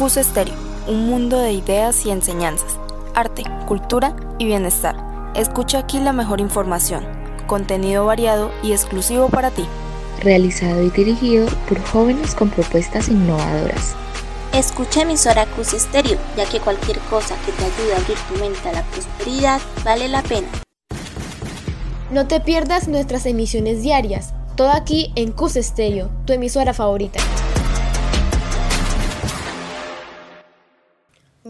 Cus 0.00 0.16
Estéreo, 0.16 0.54
un 0.88 1.10
mundo 1.10 1.36
de 1.36 1.52
ideas 1.52 2.06
y 2.06 2.10
enseñanzas, 2.10 2.78
arte, 3.14 3.44
cultura 3.68 4.16
y 4.38 4.46
bienestar. 4.46 4.96
Escucha 5.34 5.80
aquí 5.80 5.98
la 5.98 6.14
mejor 6.14 6.40
información, 6.40 7.04
contenido 7.46 8.06
variado 8.06 8.50
y 8.62 8.72
exclusivo 8.72 9.28
para 9.28 9.50
ti. 9.50 9.66
Realizado 10.22 10.82
y 10.82 10.88
dirigido 10.88 11.46
por 11.68 11.84
jóvenes 11.84 12.34
con 12.34 12.48
propuestas 12.48 13.08
innovadoras. 13.08 13.94
Escucha 14.54 15.02
emisora 15.02 15.44
Cus 15.44 15.74
Estéreo, 15.74 16.18
ya 16.34 16.46
que 16.46 16.60
cualquier 16.60 16.98
cosa 17.00 17.36
que 17.44 17.52
te 17.52 17.66
ayude 17.66 17.92
a 17.92 17.98
abrir 17.98 18.16
tu 18.26 18.42
mente 18.42 18.70
a 18.70 18.72
la 18.72 18.82
prosperidad 18.84 19.60
vale 19.84 20.08
la 20.08 20.22
pena. 20.22 20.48
No 22.10 22.26
te 22.26 22.40
pierdas 22.40 22.88
nuestras 22.88 23.26
emisiones 23.26 23.82
diarias, 23.82 24.32
todo 24.56 24.70
aquí 24.70 25.12
en 25.14 25.30
Cus 25.30 25.56
Estéreo, 25.56 26.08
tu 26.24 26.32
emisora 26.32 26.72
favorita. 26.72 27.20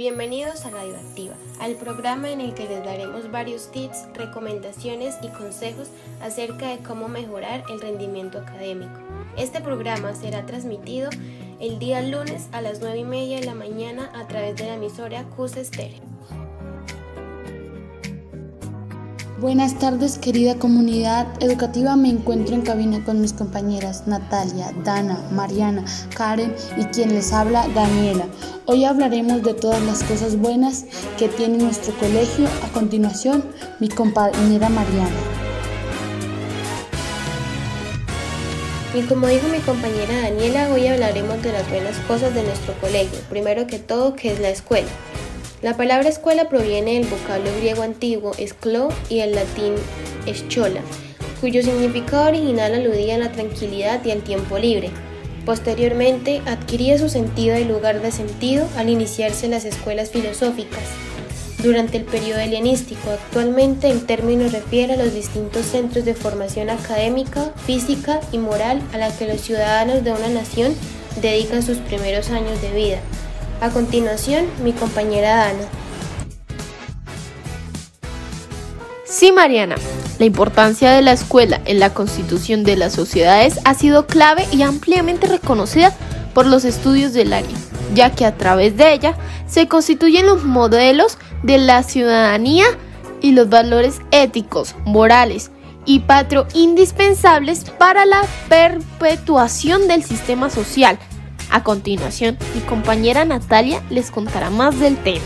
Bienvenidos 0.00 0.64
a 0.64 0.70
Radio 0.70 0.96
Activa, 0.96 1.34
al 1.60 1.74
programa 1.74 2.30
en 2.30 2.40
el 2.40 2.54
que 2.54 2.66
les 2.66 2.82
daremos 2.82 3.30
varios 3.30 3.70
tips, 3.70 4.06
recomendaciones 4.14 5.16
y 5.20 5.28
consejos 5.28 5.88
acerca 6.22 6.70
de 6.70 6.78
cómo 6.78 7.08
mejorar 7.08 7.64
el 7.68 7.82
rendimiento 7.82 8.38
académico. 8.38 8.98
Este 9.36 9.60
programa 9.60 10.14
será 10.14 10.46
transmitido 10.46 11.10
el 11.60 11.78
día 11.78 12.00
lunes 12.00 12.48
a 12.52 12.62
las 12.62 12.80
9 12.80 13.00
y 13.00 13.04
media 13.04 13.40
de 13.40 13.44
la 13.44 13.54
mañana 13.54 14.10
a 14.14 14.26
través 14.26 14.56
de 14.56 14.68
la 14.68 14.76
emisora 14.76 15.24
CUS 15.36 15.58
Estéreo. 15.58 16.00
Buenas 19.40 19.78
tardes 19.78 20.18
querida 20.18 20.56
comunidad 20.56 21.26
educativa, 21.42 21.96
me 21.96 22.10
encuentro 22.10 22.54
en 22.54 22.60
cabina 22.60 23.02
con 23.02 23.22
mis 23.22 23.32
compañeras 23.32 24.06
Natalia, 24.06 24.70
Dana, 24.84 25.18
Mariana, 25.30 25.82
Karen 26.14 26.54
y 26.76 26.84
quien 26.84 27.14
les 27.14 27.32
habla 27.32 27.66
Daniela. 27.74 28.26
Hoy 28.66 28.84
hablaremos 28.84 29.42
de 29.42 29.54
todas 29.54 29.80
las 29.84 30.02
cosas 30.02 30.36
buenas 30.36 30.84
que 31.18 31.28
tiene 31.28 31.56
nuestro 31.56 31.94
colegio. 31.94 32.48
A 32.62 32.68
continuación, 32.74 33.42
mi 33.78 33.88
compañera 33.88 34.68
Mariana. 34.68 35.16
Y 38.94 39.00
como 39.04 39.26
dijo 39.26 39.48
mi 39.48 39.60
compañera 39.60 40.20
Daniela, 40.20 40.68
hoy 40.70 40.86
hablaremos 40.86 41.42
de 41.42 41.52
las 41.52 41.66
buenas 41.70 41.96
cosas 42.00 42.34
de 42.34 42.42
nuestro 42.42 42.74
colegio. 42.74 43.18
Primero 43.30 43.66
que 43.66 43.78
todo, 43.78 44.14
que 44.16 44.34
es 44.34 44.38
la 44.38 44.50
escuela. 44.50 44.90
La 45.62 45.76
palabra 45.76 46.08
escuela 46.08 46.48
proviene 46.48 46.94
del 46.94 47.06
vocablo 47.06 47.50
griego 47.58 47.82
antiguo 47.82 48.32
esclo 48.38 48.88
y 49.10 49.18
el 49.18 49.34
latín 49.34 49.74
eschola, 50.24 50.80
cuyo 51.42 51.62
significado 51.62 52.28
original 52.28 52.74
aludía 52.74 53.16
a 53.16 53.18
la 53.18 53.30
tranquilidad 53.30 54.02
y 54.06 54.10
al 54.10 54.22
tiempo 54.22 54.58
libre. 54.58 54.88
Posteriormente 55.44 56.40
adquiría 56.46 56.96
su 56.96 57.10
sentido 57.10 57.54
de 57.54 57.66
lugar 57.66 58.00
de 58.00 58.10
sentido 58.10 58.66
al 58.78 58.88
iniciarse 58.88 59.48
las 59.48 59.66
escuelas 59.66 60.08
filosóficas. 60.08 60.84
Durante 61.62 61.98
el 61.98 62.04
periodo 62.04 62.40
helenístico, 62.40 63.10
actualmente 63.10 63.90
el 63.90 64.06
término 64.06 64.48
refiere 64.48 64.94
a 64.94 64.96
los 64.96 65.12
distintos 65.12 65.66
centros 65.66 66.06
de 66.06 66.14
formación 66.14 66.70
académica, 66.70 67.52
física 67.66 68.20
y 68.32 68.38
moral 68.38 68.80
a 68.94 68.96
la 68.96 69.14
que 69.14 69.26
los 69.26 69.42
ciudadanos 69.42 70.04
de 70.04 70.12
una 70.12 70.30
nación 70.30 70.74
dedican 71.20 71.62
sus 71.62 71.76
primeros 71.76 72.30
años 72.30 72.62
de 72.62 72.72
vida. 72.72 73.00
A 73.60 73.68
continuación, 73.68 74.46
mi 74.64 74.72
compañera 74.72 75.36
Dana. 75.36 75.68
Sí, 79.04 79.32
Mariana. 79.32 79.74
La 80.18 80.24
importancia 80.24 80.92
de 80.92 81.02
la 81.02 81.12
escuela 81.12 81.60
en 81.66 81.78
la 81.78 81.92
constitución 81.92 82.64
de 82.64 82.76
las 82.76 82.94
sociedades 82.94 83.58
ha 83.64 83.74
sido 83.74 84.06
clave 84.06 84.46
y 84.50 84.62
ampliamente 84.62 85.26
reconocida 85.26 85.94
por 86.32 86.46
los 86.46 86.64
estudios 86.64 87.12
del 87.12 87.32
área, 87.34 87.56
ya 87.94 88.10
que 88.12 88.24
a 88.24 88.36
través 88.36 88.76
de 88.76 88.94
ella 88.94 89.16
se 89.46 89.68
constituyen 89.68 90.26
los 90.26 90.44
modelos 90.44 91.18
de 91.42 91.58
la 91.58 91.82
ciudadanía 91.82 92.64
y 93.20 93.32
los 93.32 93.50
valores 93.50 94.00
éticos, 94.10 94.74
morales 94.84 95.50
y 95.84 96.00
patro 96.00 96.46
indispensables 96.54 97.64
para 97.78 98.06
la 98.06 98.22
perpetuación 98.48 99.88
del 99.88 100.04
sistema 100.04 100.48
social 100.48 100.98
a 101.50 101.62
continuación, 101.62 102.38
mi 102.54 102.60
compañera 102.60 103.24
Natalia 103.24 103.82
les 103.90 104.10
contará 104.10 104.50
más 104.50 104.78
del 104.78 104.96
tema. 104.96 105.24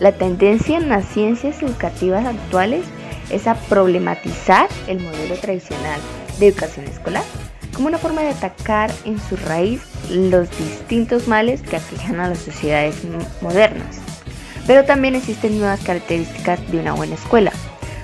La 0.00 0.12
tendencia 0.12 0.76
en 0.76 0.88
las 0.88 1.06
ciencias 1.06 1.62
educativas 1.62 2.26
actuales 2.26 2.84
es 3.30 3.46
a 3.46 3.54
problematizar 3.54 4.68
el 4.86 5.00
modelo 5.00 5.36
tradicional 5.36 6.00
de 6.38 6.48
educación 6.48 6.86
escolar 6.86 7.22
como 7.72 7.88
una 7.88 7.98
forma 7.98 8.20
de 8.20 8.30
atacar 8.30 8.92
en 9.04 9.18
su 9.18 9.36
raíz 9.36 9.80
los 10.10 10.50
distintos 10.58 11.26
males 11.26 11.62
que 11.62 11.76
aquejan 11.76 12.20
a 12.20 12.28
las 12.28 12.38
sociedades 12.38 12.96
modernas. 13.40 13.98
Pero 14.66 14.84
también 14.84 15.14
existen 15.14 15.58
nuevas 15.58 15.80
características 15.80 16.70
de 16.70 16.78
una 16.78 16.92
buena 16.92 17.14
escuela, 17.14 17.52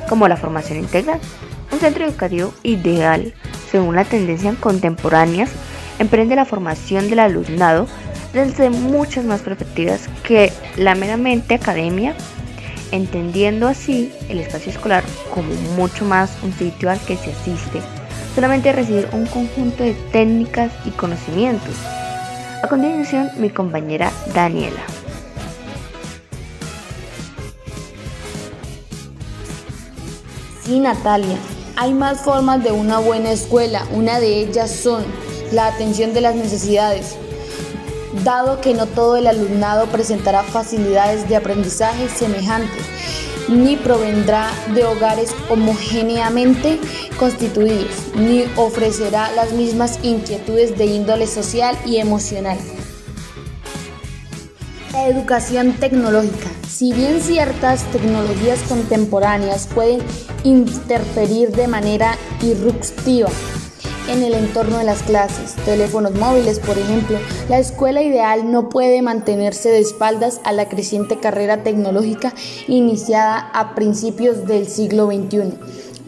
como 0.09 0.27
la 0.27 0.37
formación 0.37 0.79
integral, 0.79 1.21
un 1.71 1.79
centro 1.79 2.05
educativo 2.05 2.53
ideal, 2.63 3.35
según 3.71 3.97
la 3.97 4.05
tendencia 4.05 4.55
contemporánea, 4.59 5.47
emprende 5.99 6.37
la 6.37 6.45
formación 6.45 7.11
del 7.11 7.19
alumnado 7.21 7.87
desde 8.33 8.71
muchas 8.71 9.25
más 9.25 9.41
perspectivas 9.41 10.09
que 10.23 10.53
la 10.77 10.95
meramente 10.95 11.55
academia, 11.55 12.15
entendiendo 12.93 13.69
así 13.69 14.13
el 14.29 14.39
espacio 14.39 14.73
escolar 14.73 15.05
como 15.35 15.53
mucho 15.77 16.05
más 16.05 16.39
un 16.43 16.53
sitio 16.53 16.91
al 16.91 17.01
que 17.01 17.17
se 17.17 17.33
asiste, 17.33 17.81
solamente 18.35 18.73
recibir 18.73 19.09
un 19.13 19.27
conjunto 19.27 19.83
de 19.83 19.95
técnicas 20.13 20.73
y 20.85 20.91
conocimientos. 20.91 21.75
A 22.63 22.69
continuación, 22.69 23.31
mi 23.39 23.51
compañera 23.51 24.11
Daniela. 24.35 24.81
Sí, 30.65 30.81
Natalia, 30.81 31.39
hay 31.81 31.95
más 31.95 32.23
formas 32.23 32.65
de 32.65 32.73
una 32.73 32.99
buena 32.99 33.31
escuela. 33.31 33.87
Una 33.93 34.19
de 34.19 34.41
ellas 34.41 34.69
son 34.69 35.05
la 35.53 35.69
atención 35.69 36.13
de 36.13 36.21
las 36.21 36.35
necesidades. 36.35 37.15
Dado 38.25 38.61
que 38.61 38.75
no 38.75 38.87
todo 38.87 39.17
el 39.17 39.29
alumnado 39.29 39.87
presentará 39.87 40.43
facilidades 40.43 41.29
de 41.29 41.37
aprendizaje 41.37 42.09
semejantes, 42.09 42.85
ni 43.49 43.77
provendrá 43.77 44.51
de 44.75 44.85
hogares 44.85 45.33
homogéneamente 45.49 46.81
constituidos, 47.17 48.13
ni 48.17 48.47
ofrecerá 48.57 49.31
las 49.37 49.53
mismas 49.53 50.01
inquietudes 50.03 50.77
de 50.77 50.87
índole 50.87 51.29
social 51.29 51.79
y 51.87 51.99
emocional. 51.99 52.59
La 54.93 55.07
educación 55.07 55.75
tecnológica. 55.75 56.58
Si 56.79 56.93
bien 56.93 57.21
ciertas 57.21 57.83
tecnologías 57.91 58.63
contemporáneas 58.69 59.67
pueden 59.67 59.99
interferir 60.45 61.51
de 61.51 61.67
manera 61.67 62.17
irruptiva 62.41 63.29
en 64.09 64.23
el 64.23 64.33
entorno 64.33 64.79
de 64.79 64.85
las 64.85 65.03
clases, 65.03 65.57
teléfonos 65.65 66.15
móviles, 66.15 66.61
por 66.61 66.79
ejemplo, 66.79 67.19
la 67.49 67.59
escuela 67.59 68.01
ideal 68.01 68.53
no 68.53 68.69
puede 68.69 69.03
mantenerse 69.03 69.71
de 69.71 69.81
espaldas 69.81 70.41
a 70.45 70.53
la 70.53 70.69
creciente 70.69 71.19
carrera 71.19 71.65
tecnológica 71.65 72.33
iniciada 72.69 73.51
a 73.55 73.75
principios 73.75 74.47
del 74.47 74.69
siglo 74.69 75.07
XXI. 75.07 75.59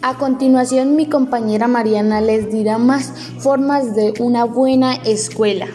A 0.03 0.19
continuación, 0.19 0.95
mi 0.95 1.07
compañera 1.07 1.67
Mariana 1.67 2.21
les 2.21 2.49
dirá 2.49 2.79
más 2.79 3.13
formas 3.41 3.97
de 3.97 4.15
una 4.21 4.45
buena 4.45 4.95
escuela. 4.95 5.67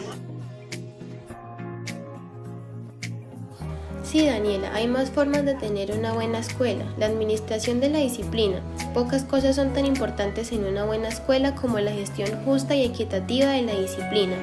Sí, 4.16 4.24
Daniela, 4.24 4.74
hay 4.74 4.88
más 4.88 5.10
formas 5.10 5.44
de 5.44 5.52
tener 5.52 5.92
una 5.92 6.14
buena 6.14 6.38
escuela. 6.38 6.86
La 6.96 7.04
administración 7.04 7.80
de 7.80 7.90
la 7.90 7.98
disciplina. 7.98 8.62
Pocas 8.94 9.24
cosas 9.24 9.56
son 9.56 9.74
tan 9.74 9.84
importantes 9.84 10.52
en 10.52 10.64
una 10.64 10.86
buena 10.86 11.08
escuela 11.08 11.54
como 11.54 11.78
la 11.80 11.92
gestión 11.92 12.30
justa 12.46 12.74
y 12.74 12.86
equitativa 12.86 13.50
de 13.50 13.60
la 13.60 13.74
disciplina, 13.74 14.36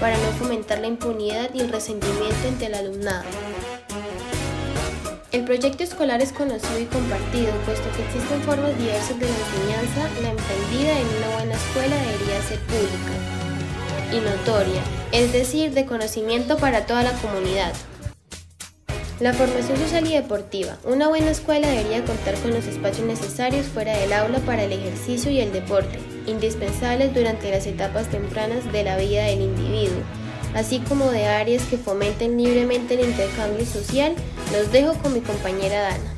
para 0.00 0.18
no 0.18 0.32
fomentar 0.32 0.80
la 0.80 0.88
impunidad 0.88 1.48
y 1.54 1.60
el 1.60 1.72
resentimiento 1.72 2.46
entre 2.46 2.66
el 2.66 2.74
alumnado. 2.74 3.24
El 5.32 5.44
proyecto 5.44 5.82
escolar 5.82 6.20
es 6.20 6.34
conocido 6.34 6.78
y 6.78 6.84
compartido, 6.84 7.54
puesto 7.64 7.88
que 7.96 8.04
existen 8.04 8.42
formas 8.42 8.78
diversas 8.78 9.18
de 9.18 9.24
la 9.24 9.32
enseñanza, 9.32 10.20
la 10.20 10.28
emprendida 10.28 10.92
en 10.92 11.06
una 11.16 11.36
buena 11.36 11.54
escuela 11.54 11.96
debería 11.96 12.42
ser 12.42 12.58
pública 12.66 13.16
y 14.12 14.20
notoria, 14.20 14.82
es 15.12 15.32
decir, 15.32 15.72
de 15.72 15.86
conocimiento 15.86 16.58
para 16.58 16.84
toda 16.84 17.02
la 17.02 17.12
comunidad. 17.12 17.72
La 19.18 19.32
formación 19.32 19.78
social 19.78 20.06
y 20.06 20.12
deportiva. 20.12 20.76
Una 20.84 21.08
buena 21.08 21.30
escuela 21.30 21.66
debería 21.68 22.04
contar 22.04 22.34
con 22.34 22.52
los 22.52 22.66
espacios 22.66 23.06
necesarios 23.06 23.64
fuera 23.66 23.96
del 23.96 24.12
aula 24.12 24.40
para 24.40 24.64
el 24.64 24.72
ejercicio 24.72 25.30
y 25.30 25.40
el 25.40 25.54
deporte, 25.54 25.98
indispensables 26.26 27.14
durante 27.14 27.50
las 27.50 27.66
etapas 27.66 28.08
tempranas 28.08 28.70
de 28.72 28.84
la 28.84 28.98
vida 28.98 29.24
del 29.24 29.40
individuo, 29.40 30.02
así 30.54 30.80
como 30.80 31.10
de 31.10 31.24
áreas 31.28 31.62
que 31.62 31.78
fomenten 31.78 32.36
libremente 32.36 32.92
el 32.92 33.08
intercambio 33.08 33.64
social. 33.64 34.14
Los 34.52 34.70
dejo 34.70 34.92
con 35.02 35.14
mi 35.14 35.20
compañera 35.20 35.80
Dana. 35.80 36.14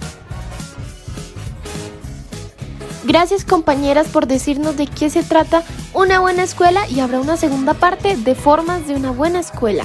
Gracias 3.05 3.45
compañeras 3.45 4.09
por 4.09 4.27
decirnos 4.27 4.77
de 4.77 4.89
qué 4.89 5.09
se 5.09 5.23
trata 5.23 5.63
una 5.95 6.19
buena 6.19 6.43
escuela 6.43 6.81
y 6.89 6.99
habrá 6.99 7.21
una 7.21 7.37
segunda 7.37 7.75
parte 7.75 8.17
de 8.17 8.35
formas 8.35 8.89
de 8.89 8.97
una 8.97 9.13
buena 9.13 9.39
escuela. 9.39 9.85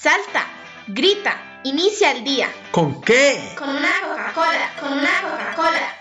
¡Salta! 0.00 0.46
¡Grita! 0.86 1.60
Inicia 1.64 2.12
el 2.12 2.22
día. 2.22 2.48
¿Con 2.70 3.00
qué? 3.00 3.52
Con 3.58 3.68
una 3.68 3.90
Coca-Cola, 4.00 4.70
con 4.78 4.92
una 4.92 5.22
Coca-Cola. 5.22 5.94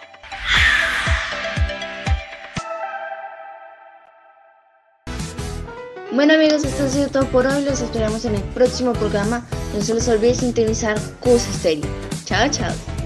Bueno 6.12 6.36
amigos, 6.36 6.64
esto 6.64 6.84
ha 6.84 6.90
sido 6.90 7.10
todo 7.10 7.26
por 7.32 7.48
hoy. 7.48 7.64
Los 7.64 7.82
esperamos 7.82 8.24
en 8.26 8.36
el 8.36 8.44
próximo 8.44 8.94
programa. 8.94 9.44
No 9.74 9.82
se 9.82 9.96
les 9.96 10.08
olvide 10.08 10.36
sintonizar 10.36 11.00
Cus 11.20 11.42
Stereo. 11.42 11.90
Chao, 12.24 12.48
chao. 12.52 12.97